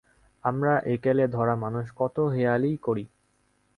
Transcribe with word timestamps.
আমরা 0.43 0.73
একেলেধরা 0.87 1.55
মানুষ 1.55 1.85
কত 1.95 2.15
হেঁয়ালিই 2.33 2.77
করি। 2.77 3.05